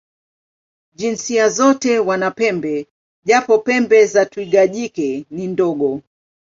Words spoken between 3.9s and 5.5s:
za twiga jike ni